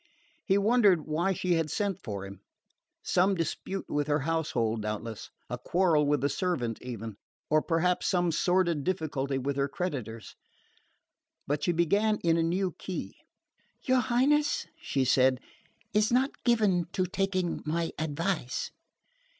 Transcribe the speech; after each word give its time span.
He 0.43 0.57
wondered 0.57 1.05
why 1.05 1.31
she 1.31 1.53
had 1.53 1.69
sent 1.69 1.99
for 2.03 2.25
him. 2.25 2.41
Some 3.03 3.35
dispute 3.35 3.85
with 3.87 4.07
her 4.07 4.21
household, 4.21 4.81
doubtless; 4.81 5.29
a 5.47 5.59
quarrel 5.59 6.07
with 6.07 6.23
a 6.23 6.27
servant, 6.27 6.81
even 6.81 7.17
or 7.51 7.61
perhaps 7.61 8.07
some 8.07 8.31
sordid 8.31 8.83
difficulty 8.83 9.37
with 9.37 9.57
her 9.57 9.67
creditors. 9.67 10.33
But 11.45 11.63
she 11.63 11.71
began 11.71 12.17
in 12.23 12.35
a 12.35 12.41
new 12.41 12.71
key. 12.79 13.13
"Your 13.83 13.99
Highness," 13.99 14.65
she 14.81 15.05
said, 15.05 15.39
"is 15.93 16.11
not 16.11 16.31
given 16.43 16.85
to 16.93 17.05
taking 17.05 17.61
my 17.63 17.91
advice." 17.99 18.71